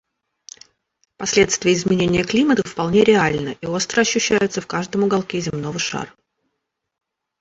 [1.15, 6.11] Последствия изменения климата вполне реальны и остро ощущаются в каждом уголке земного шара.